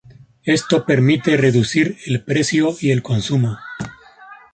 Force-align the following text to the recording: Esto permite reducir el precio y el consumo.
Esto 0.47 0.83
permite 0.83 1.37
reducir 1.37 1.95
el 2.07 2.23
precio 2.23 2.75
y 2.81 2.89
el 2.89 3.03
consumo. 3.03 3.59